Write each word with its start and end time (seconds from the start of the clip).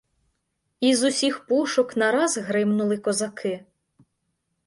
Із 0.79 1.03
усіх 1.03 1.45
пушок 1.47 1.97
нараз 1.97 2.37
гримнули 2.37 2.97
козаки. 2.97 3.65